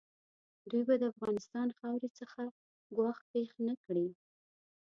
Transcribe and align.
دوی 0.69 0.83
به 0.87 0.95
د 0.97 1.03
افغانستان 1.13 1.67
خاورې 1.77 2.09
څخه 2.19 2.41
ګواښ 2.95 3.17
پېښ 3.31 3.49
نه 3.67 3.73
کړي. 3.83 4.07